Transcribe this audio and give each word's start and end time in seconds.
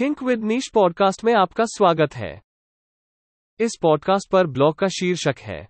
Think 0.00 0.22
with 0.22 0.44
niche 0.44 0.70
podcast 0.74 1.24
में 1.24 1.34
आपका 1.34 1.64
स्वागत 1.64 2.16
है। 2.16 2.42
इस 3.60 3.78
पॉडकास्ट 3.82 4.30
पर 4.30 4.46
ब्लॉग 4.46 4.74
का 4.74 4.88
शीर्षक 4.88 5.34
है, 5.38 5.68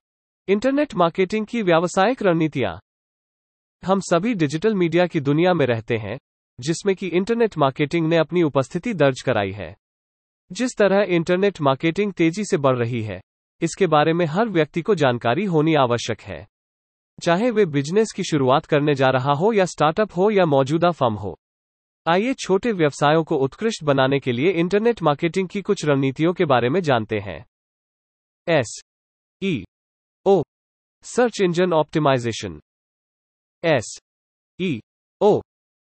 इंटरनेट 0.48 0.94
मार्केटिंग 0.94 1.46
की 1.46 1.62
व्यावसायिक 1.62 2.23
रणनीतियाँ। 2.23 2.80
हम 3.84 4.00
सभी 4.00 4.34
डिजिटल 4.34 4.75
मीडिया 4.75 5.06
की 5.06 5.20
दुनिया 5.20 5.54
में 5.54 5.67
रहते 5.67 5.96
हैं, 5.96 6.18
जिसमें 6.60 6.96
कि 6.96 7.06
इंटरनेट 7.06 7.58
मार्केटिंग 7.58 8.09
ने 8.09 8.16
अपनी 8.16 8.43
उपस्थिति 8.43 8.95
दर्ज 8.95 9.20
कराई 9.20 9.50
है। 9.50 9.77
जिस 10.53 10.71
तरह 10.79 11.03
इंटरनेट 11.09 11.61
मार्केटिंग 11.61 12.13
तेज़ी 12.13 12.45
से 12.45 12.57
बढ़ 12.57 12.77
रही 12.77 13.03
है, 13.03 13.21
इसके 13.63 13.87
बारे 13.87 14.13
में 14.13 14.27
हर 14.27 14.49
व्यक्ति 14.49 14.83
को 14.83 14.95
जानकारी 14.95 15.45
होनी 15.45 15.75
आवश्यक 15.75 16.21
है। 16.21 16.47
चाहे 17.23 17.51
वे 17.51 17.67
बिज़नेस 17.67 18.13
की 18.17 18.25
शुरुआत 18.25 18.67
करने 18.67 18.95
जा 18.95 19.07
रहा 19.07 19.33
हो 19.33 19.53
या 19.53 19.65
स्टार्टअप 19.65 20.11
हो 20.17 20.31
या 20.31 20.47
मौजूदा 20.47 20.91
फर्म 20.91 21.15
हो 21.15 21.39
आइए 22.09 22.34
छोटे 22.34 22.72
व्यवसायों 22.72 23.25
को 23.25 23.36
उत्कृष्ट 23.36 23.84
बनाने 23.84 24.18
के 24.20 24.32
लिए 24.32 24.50
इंटरनेट 24.50 25.02
मार्केटिंग 25.02 25.48
की 25.48 25.61
कुछ 25.62 25.84
रणनीतियों 25.84 26.32
के 26.32 26.44
बारे 26.44 26.68
में 26.68 26.80
जानते 26.80 27.18
हैं। 27.18 27.44
S 28.49 28.80
E 29.43 29.64
O 30.26 30.43
search 31.02 31.40
engine 31.40 31.72
optimisation 31.72 32.60
S 33.64 33.98
E 34.60 34.80
O 35.20 35.40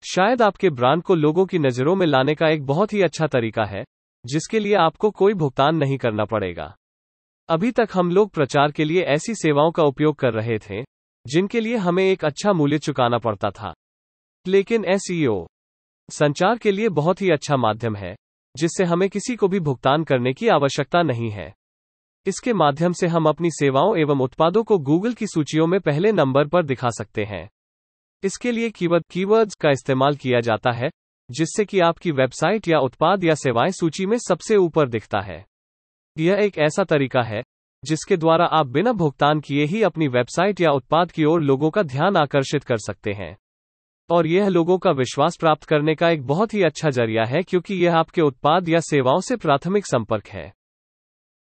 शायद 0.03 0.43
आपके 0.43 0.71
ब्रांड 0.71 1.03
को 1.03 1.15
लोगों 1.15 1.47
की 1.47 1.59
नज़रों 1.59 1.95
में 1.97 2.07
लाने 2.07 2.35
का 2.35 2.49
एक 2.49 2.67
बहुत 2.67 2.93
ही 2.93 3.03
अच्छा 3.03 3.27
तरीका 3.27 3.65
है, 3.65 3.85
जिसके 4.27 4.59
लिए 4.59 4.75
आपको 4.75 5.11
कोई 5.11 5.35
भुगतान 5.35 5.77
नहीं 5.77 5.99
करना 5.99 6.25
पड़ेगा। 6.25 6.77
अभी 7.49 7.73
तक 7.73 7.89
हम 7.93 8.11
लोग 8.11 8.31
प्रचार 8.31 8.73
के 8.73 8.85
लिए 8.85 9.03
ऐसी 9.03 9.35
सेवाओं 9.35 9.71
का 9.71 9.83
उपयोग 9.83 10.17
कर 10.17 10.33
रहे 10.33 10.59
थे, 10.59 10.83
जिनके 11.27 11.61
लिए 11.61 11.77
हमें 11.77 12.05
एक 12.05 12.25
अच्छा 12.25 12.53
मूल्य 12.53 12.79
चुकाना 12.79 13.19
पड़ता 13.19 13.51
था। 13.51 13.75
लेकिन 14.47 14.85
एसईओ 14.85 15.47
संचार 16.13 16.59
के 16.59 16.73
लिए 16.73 16.89
बहुत 16.89 17.23
ही 17.23 17.31
अच्छा 17.31 17.57
माध्यम 17.57 17.97
है, 17.97 18.17
जिससे 18.57 18.85
हमें 18.85 19.11
किसी 19.11 19.37
को 19.37 19.49
भी 19.49 19.61
भुगतान 19.61 20.05
करने 20.05 20.33
की 20.33 20.49
आवश्यकता 20.49 21.03
नहीं 21.03 21.31
है। 21.31 21.55
इसके 22.27 22.53
माध्यम 22.53 22.93
से 22.93 23.07
हम 23.07 23.27
अपनी 23.27 23.51
सेवाओं 23.51 23.97
एवं 23.97 24.19
उत्पादों 24.19 24.65
को 24.65 24.79
गूगल 24.79 25.13
की 25.13 25.27
सूचियों 25.27 25.67
में 25.67 25.81
पहले 25.81 26.13
नंबर 26.13 26.49
पर 26.49 26.63
दिखा 26.63 26.89
सकते 26.91 27.25
हैं। 27.25 27.51
इसके 28.23 28.53
लिए 28.53 28.71
कीवर्ड, 28.71 29.05
कीवर्ड्स 29.11 29.55
का 29.55 29.71
इस्तेमाल 29.71 30.17
किया 30.17 30.41
जाता 30.41 30.71
है, 30.71 30.91
जिससे 31.31 31.65
कि 31.65 31.81
आपकी 31.81 32.11
वेबसाइट 32.11 32.69
या 32.69 32.79
उत्पाद 32.79 33.25
या 33.25 33.35
सेवाएँ 33.35 33.71
सूची 33.71 34.07
में 34.07 34.19
सबसे 34.19 34.57
ऊपर 34.57 34.89
दिखता 34.89 35.21
है। 35.21 35.47
यह 36.19 36.35
एक 36.35 36.59
ऐसा 36.59 36.85
तरीका 36.85 37.23
है, 37.23 37.43
जिसके 37.85 38.17
द्वारा 38.17 38.45
आप 38.45 38.67
बिना 38.67 38.93
भुगतान 38.93 39.41
किए 39.41 39.65
ही 39.65 39.83
अपनी 39.83 40.09
वेबसाइट 40.09 40.61
या 40.61 40.71
उत्पाद 40.71 41.11
की 41.11 41.25
ओर 41.25 41.43
लोगों 41.43 41.71
का 41.71 41.83
ध्यान 41.83 42.17
आकर्षित 42.17 42.65
कर 42.65 42.77
सकते 42.77 43.13
हैं। 43.13 43.37
और 44.11 44.27
यह 44.27 44.49
लोगों 44.49 44.79
का 44.79 44.91
विश्वास 44.91 45.37
प्राप्त 45.37 45.65
करने 45.65 45.95
का 45.95 46.11
एक 46.11 46.27
बहुत 46.27 46.55
ही 46.55 46.63
अच्छा 46.63 46.91
ज़रिया 46.91 47.25
है 47.25 47.43
क्योंकि 47.43 47.75
यह 47.75 47.97
आपके 47.97 48.23
उत्पाद 48.23 48.69
या 48.69 48.81
सेवाओं 48.81 49.21
से 49.21 49.37
प्राथमिक 49.37 49.87
संपर्क 49.87 50.29
है। 50.29 50.53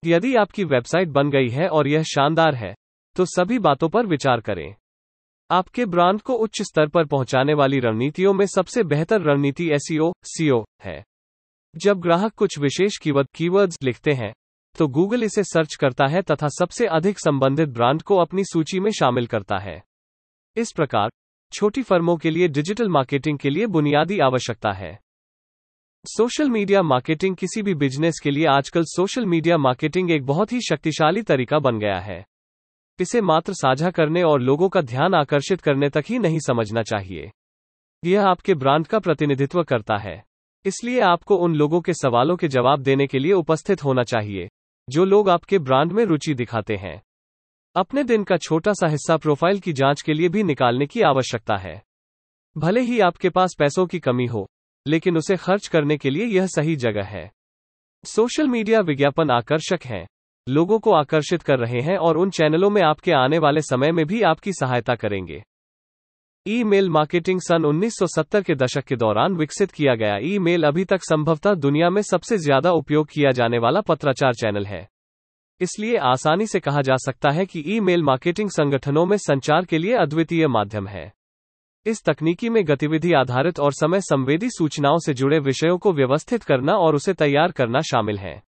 यदि 0.04 0.34
आपकी 0.36 0.64
वेबसाइट 0.64 1.10
बन 1.10 1.30
गई 1.30 1.50
है 1.50 1.68
और 1.68 1.88
यह 1.88 2.04
शानदार 2.06 2.56
है 2.56 2.74
तो 3.16 3.26
सभी 3.26 3.60
बातों 3.60 3.90
पर 3.90 4.06
विचार 4.06 4.40
करें। 4.40 4.74
आपके 5.50 5.86
ब्रांड 5.86 6.22
को 6.22 6.34
उच्च 6.36 6.62
स्तर 6.62 6.88
पर 6.88 7.06
पहुँचाने 7.06 7.54
वाली 7.54 7.80
रणनीतियों 7.80 8.34
में 8.34 8.46
सबसे 8.46 8.84
बेहतर 8.84 9.22
रणनीति 9.22 9.70
एसईओ 9.72 10.12
सीओ 10.26 10.64
है। 10.84 11.04
जब 11.76 12.00
ग्राहक 12.00 12.34
कुछ 12.34 12.58
विशेष 12.60 12.98
कीवर्ड 12.98 13.28
कीवर्ड्स 13.36 13.78
लिखते 13.84 14.14
हैं 14.14 14.32
तो 14.76 14.88
गूगल 14.88 15.24
इसे 15.24 15.44
सर्च 15.44 15.76
करता 15.76 16.08
है 16.08 16.22
तथा 16.22 16.48
सबसे 16.50 16.86
अधिक 16.88 17.20
संबंधित 17.20 17.70
ब्रांड 17.70 18.02
को 18.02 18.18
अपनी 18.18 18.44
सूची 18.44 18.80
में 18.80 18.92
शामिल 18.92 19.28
करता 19.28 19.58
है। 19.60 19.82
इस 20.56 20.72
प्रकार 20.72 21.10
छोटी 21.52 21.84
फर्मों 21.84 22.18
के 22.18 22.30
लिए 22.30 22.48
डिजिटल 22.48 22.90
मार्केटिंग 22.90 23.40
के 23.40 23.50
लिए 23.50 23.66
बुनियादी 23.66 24.20
आवश्यकता 24.20 24.72
है। 24.72 25.00
सोशल 26.06 26.50
मीडिया 26.50 26.82
मार्केटिंग 26.82 27.36
किसी 27.36 27.62
भी 27.62 27.74
बिज़नेस 27.74 28.20
के 28.24 28.32
लिए 28.32 28.46
आजकल 28.46 28.84
सोशल 28.84 29.26
मीडिया 29.26 29.58
मार्केटिंग 29.58 30.12
एक 30.12 30.26
बहुत 30.26 30.54
ही 30.54 30.62
शक्तिशाली 30.62 31.22
तरीका 31.22 31.60
बन 31.60 31.80
गया 31.80 32.00
है। 32.00 32.26
इसे 33.00 33.22
मात्र 33.22 33.54
साझा 33.54 33.90
करने 33.90 34.24
और 34.24 34.42
लोगों 34.42 34.70
का 34.70 34.82
ध्यान 34.82 35.14
आकर्षित 35.14 35.62
करने 35.62 35.90
तक 35.90 36.04
ही 36.10 36.20
नहीं 36.20 36.40
समझना 36.40 36.82
चाहिए। 36.82 37.32
यह 38.06 38.26
आपके 38.26 38.54
ब्रांड 38.54 38.88
का 38.88 39.00
प्रतिनिधित्व 39.00 39.64
करता 39.64 39.98
है। 39.98 40.24
इसलिए 40.66 41.00
आपको 41.00 41.36
उन 41.36 41.56
लोगों 41.56 41.82
के 41.82 41.94
सवालों 41.94 42.36
के 42.38 42.48
जवाब 42.48 42.82
देने 42.82 43.08
के 43.08 43.20
लिए 43.20 43.34
उपस्थित 43.34 43.84
होना 43.84 44.04
चाहिए, 44.04 44.50
जो 44.90 45.06
लोग 45.06 45.30
आपके 45.30 45.60
ब्रांड 45.60 45.92
में 45.92 46.06
रुचि 46.06 46.34
दिखाते 46.34 46.76
हैं। 46.76 47.02
अपने 47.78 48.04
दिन 48.04 48.24
का 48.24 48.38
छोटा 48.38 48.74
सा 48.74 48.88
हिस्सा 48.88 49.18
प्रोफ़ाइल 49.18 49.60
की 49.60 49.74
जाँच 49.74 50.02
के 50.02 50.14
लिए 50.14 50.30
भी 50.30 50.44
निकालने 50.44 50.86
की 50.86 51.02
आवश्यकता 51.02 51.58
है। 51.58 51.82
भले 52.58 52.82
ही 52.82 53.00
आपके 53.00 53.30
पास 53.30 53.56
पैसों 53.60 53.86
की 53.88 54.00
कमी 54.00 54.26
हो, 54.26 54.50
लेकिन 54.88 55.18
उसे 55.18 55.36
खर्च 55.36 55.68
करने 55.68 55.98
के 55.98 56.10
लिए 56.10 56.26
यह 56.26 56.48
सही 56.48 56.76
जगह 56.76 57.04
है। 57.04 57.32
सोशल 58.04 58.48
मीडिया 58.48 58.80
विज्ञापन 58.80 59.32
आकर्षक 59.32 59.86
हैं। 59.86 60.08
लोगों 60.50 60.80
को 60.80 60.94
आकर्षित 60.94 61.42
कर 61.42 61.60
रहे 61.60 61.82
हैं 61.82 61.98
और 61.98 62.18
उन 62.18 62.30
चैनलों 62.30 62.70
में 62.70 62.82
आपके 62.82 63.12
आने 63.12 63.38
वाले 63.38 63.62
समय 63.62 63.92
में 63.92 64.06
भी 64.06 64.22
आपकी 64.22 64.54
सहायता 64.54 64.96
करेंगे। 64.96 65.44
ईमेल 66.46 66.90
मार्केटिंग 66.90 67.42
सन 67.42 67.66
1970 67.66 68.44
के 68.44 68.56
दशक 68.56 68.84
के 68.84 68.96
दौरान 68.96 69.36
विकसित 69.36 69.72
किया 69.72 69.96
गया 69.96 70.18
ईमेल 70.24 70.64
अभी 70.64 70.86
तक 70.86 71.04
संभवतः 71.04 71.54
दुनिया 71.54 71.90
में 71.90 72.02
सबसे 72.02 72.38
ज़्यादा 72.38 72.72
उपयोग 72.72 73.08
किया 73.08 73.32
जाने 73.32 73.58
वाला 73.58 73.82
पत्राचार 73.82 74.34
चैनल 74.34 74.66
है। 74.66 74.88
इसलिए 75.62 75.98
आसानी 75.98 76.48
से 76.48 76.60
कहा 76.60 76.82
जा 76.82 76.96
सकता 76.96 77.30
है 77.30 77.46
कि 77.46 77.64
ईमेल 77.68 78.04
मार्केटिंग 78.04 78.50
संगठनों 78.50 79.06
में 79.06 79.18
संचार 79.18 79.66
के 79.66 79.78
लिए 79.78 79.94
अद्वितीय 79.94 80.48
माध्यम 80.48 80.88
है। 80.88 81.12
इस 81.86 82.04
तकनीकी 82.04 82.50
में 82.50 82.68
गतिविधि 82.68 83.14
आधारित 83.14 83.60
और 83.60 83.74
समय 83.74 84.02
संवेदी 84.02 84.50
सूचनाओं 84.50 84.98
से 84.98 85.14
जुड़े 85.14 85.40
विषयों 85.40 85.78
को 85.78 85.94
व्यवस्थित 85.94 86.44
करना 86.44 86.74
और 86.74 86.96
उसे 86.96 87.14
तैयार 87.14 87.52
करना 87.52 87.82
शामिल 87.82 88.18
है। 88.18 88.42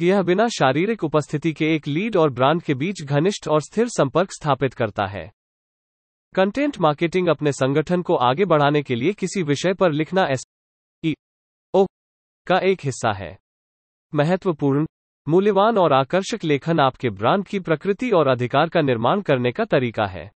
यह 0.00 0.22
बिना 0.22 0.48
शारीरिक 0.48 1.04
उपस्थिति 1.04 1.52
के 1.52 1.74
एक 1.74 1.88
लीड 1.88 2.16
और 2.16 2.30
ब्रांड 2.30 2.62
के 2.62 2.74
बीच 2.74 3.02
घनिष्ठ 3.02 3.48
और 3.48 3.60
स्थिर 3.60 3.88
संपर्क 3.88 4.32
स्थापित 4.32 4.74
करता 4.74 5.06
है। 5.06 5.30
कंटेंट 6.34 6.80
मार्केटिंग 6.80 7.28
अपने 7.28 7.52
संगठन 7.52 8.02
को 8.02 8.14
आगे 8.14 8.44
बढ़ाने 8.44 8.82
के 8.82 8.94
लिए 8.94 9.12
किसी 9.12 9.42
विषय 9.42 9.74
पर 9.74 9.92
लिखना 9.92 10.26
एस 10.30 10.44
ओ 11.74 11.84
का 12.46 12.58
एक 12.58 12.80
हिस्सा 12.84 13.12
है। 13.12 13.38
महत्वपूर्ण 14.14 14.86
मूल्यवान 15.28 15.78
और 15.78 15.92
आकर्षक 15.92 16.44
लेखन 16.44 16.80
आपके 16.80 17.10
ब्रांड 17.10 17.44
की 17.44 17.58
प्रकृति 17.60 18.10
और 18.10 18.28
अधिकार 18.28 18.68
का 18.68 18.80
निर्माण 18.80 19.20
करने 19.20 19.52
का 19.52 19.64
तरीका 19.64 20.06
है। 20.06 20.30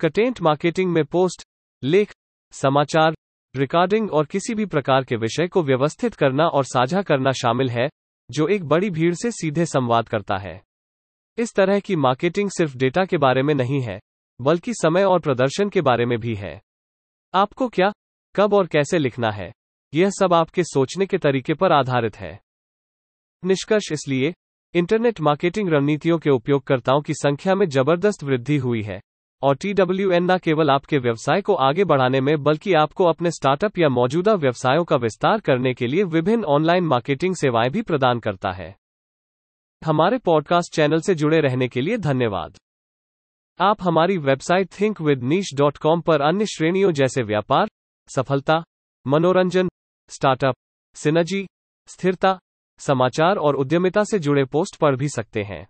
कंटेंट 0.00 0.42
मार्केटिंग 0.42 0.92
में 0.92 1.04
पोस्ट, 1.04 1.44
लेख, 1.84 2.14
समाचार, 2.52 3.14
रिकॉर्डिंग 3.56 4.10
और 4.10 4.26
किसी 4.26 4.54
भी 4.54 4.66
प्रकार 4.66 5.04
के 5.04 5.16
विषय 5.16 5.46
को 5.46 5.62
व्यवस्थित 5.62 6.14
करना 6.14 6.46
और 6.46 6.64
साझा 6.64 7.02
करना 7.02 7.32
शामिल 7.32 7.70
है, 7.70 7.88
जो 8.30 8.48
एक 8.48 8.64
बड़ी 8.64 8.90
भीड़ 8.90 9.14
से 9.14 9.30
सीधे 9.30 9.66
संवाद 9.66 10.08
करता 10.08 10.36
है। 10.36 10.62
इस 11.38 11.54
तरह 11.54 11.80
की 11.80 11.96
मार्केटिंग 11.96 12.50
सिर्फ़ 12.50 12.76
डेटा 12.76 13.04
के 13.04 13.16
बारे 13.16 13.42
में 13.42 13.54
नहीं 13.54 13.80
है, 13.80 14.00
बल्कि 14.40 14.74
समय 14.74 15.04
और 15.04 15.20
प्रदर्शन 15.20 15.68
के 15.68 15.80
बारे 15.80 16.06
में 16.06 16.18
भी 16.18 16.34
है। 16.34 16.60
आपको 17.34 17.68
क्या, 17.68 17.92
कब 18.36 18.54
और 18.54 18.66
कैसे 18.66 18.98
लिखना 18.98 19.30
है, 19.30 19.52
यह 19.94 20.10
सब 20.10 20.34
आपके 20.34 20.62
सोचने 20.62 21.06
के 21.06 21.18
तरीके 21.18 21.54
पर 21.54 21.72
आधारित 21.72 22.16
है। 22.16 22.45
निष्कर्ष 23.44 23.92
इसलिए, 23.92 24.34
इंटरनेट 24.74 25.20
मार्केटिंग 25.20 25.68
रणनीतियों 25.68 26.18
के 26.18 26.30
उपयोगकर्ताओं 26.30 27.00
की 27.00 27.14
संख्या 27.14 27.54
में 27.54 27.66
ज़बरदस्त 27.66 28.24
वृद्धि 28.24 28.56
हुई 28.56 28.82
है, 28.82 29.00
और 29.42 29.56
टी 29.56 29.74
न 29.80 30.38
केवल 30.38 30.70
आपके 30.70 30.98
व्यवसाय 30.98 31.40
को 31.40 31.54
आगे 31.54 31.84
बढ़ाने 31.84 32.20
में, 32.20 32.42
बल्कि 32.42 32.72
आपको 32.72 33.04
अपने 33.04 33.30
स्टार्टअप 33.30 33.78
या 33.78 33.88
मौजूदा 33.88 34.34
व्यवसायों 34.34 34.84
का 34.84 34.96
विस्तार 34.96 35.40
करने 35.40 35.74
के 35.74 35.86
लिए 35.86 36.04
विभिन्न 36.04 36.44
ऑनलाइन 36.44 36.84
मार्केटिंग 36.84 37.34
सेवाएँ 37.34 37.70
भी 37.70 37.82
प्रदान 37.82 38.20
करता 38.20 38.52
है। 38.52 38.76
हमारे 39.84 40.18
पॉडकास्ट 40.18 40.74
चैनल 40.74 41.00
से 41.00 41.14
जुड़े 41.14 41.40
रहने 41.40 41.68
के 41.68 41.80
लिए 41.80 41.96
धन्यवाद। 41.96 42.56
आप 43.60 43.76
हमारी 43.82 44.18
website 44.18 44.68
think 44.80 45.00
with 45.00 45.22
niche 45.22 45.50
dot 45.54 45.76
com 45.76 46.00
पर 46.00 46.20
अन्य 46.20 46.46
श्रेणियों 46.46 46.92
जैसे 46.92 47.22
व्यापार, 47.22 47.68
सफलता, 48.16 48.64
मनोरंजन, 49.06 49.68
स्टार्टअप, 50.08 50.54
सिनर्जी, 50.94 51.46
स्थिरता 51.86 52.38
समाचार 52.78 53.36
और 53.36 53.54
उद्यमिता 53.54 54.04
से 54.04 54.18
जुड़े 54.18 54.44
पोस्ट 54.44 54.76
पढ़ 54.76 54.96
भी 54.96 55.08
सकते 55.08 55.42
हैं। 55.42 55.66